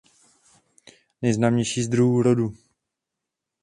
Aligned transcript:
Nejznámější 1.21 1.83
z 1.83 1.87
druhů 1.89 2.21
rodu. 2.23 2.53